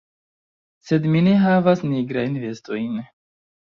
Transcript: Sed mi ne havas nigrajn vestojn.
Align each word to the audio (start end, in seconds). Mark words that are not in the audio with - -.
Sed 0.87 1.05
mi 1.13 1.23
ne 1.29 1.37
havas 1.45 1.87
nigrajn 1.93 2.43
vestojn. 2.49 3.03